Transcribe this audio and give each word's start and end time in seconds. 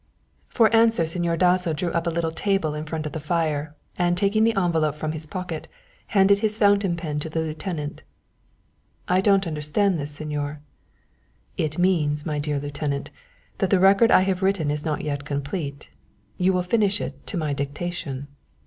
For 0.47 0.75
answer, 0.75 1.03
Señor 1.03 1.37
Dasso 1.37 1.73
drew 1.73 1.91
up 1.91 2.07
a 2.07 2.09
little 2.09 2.31
table 2.31 2.73
in 2.73 2.87
front 2.87 3.05
of 3.05 3.11
the 3.11 3.19
fire, 3.19 3.75
and 3.99 4.17
taking 4.17 4.43
the 4.43 4.55
envelope 4.57 4.95
from 4.95 5.11
his 5.11 5.27
pocket, 5.27 5.67
handed 6.07 6.39
his 6.39 6.57
fountain 6.57 6.95
pen 6.97 7.19
to 7.19 7.29
the 7.29 7.41
Lieutenant. 7.41 8.01
"I 9.07 9.21
don't 9.21 9.45
understand 9.45 9.99
this, 9.99 10.17
Señor." 10.17 10.57
"It 11.55 11.77
means, 11.77 12.25
my 12.25 12.39
dear 12.39 12.59
lieutenant, 12.59 13.11
that 13.59 13.69
the 13.69 13.79
record 13.79 14.09
I 14.09 14.21
have 14.21 14.41
written 14.41 14.71
is 14.71 14.83
not 14.83 15.03
yet 15.03 15.23
complete. 15.23 15.91
You 16.35 16.51
will 16.51 16.63
finish 16.63 16.99
it 16.99 17.27
to 17.27 17.37
my 17.37 17.53
dictation." 17.53 18.27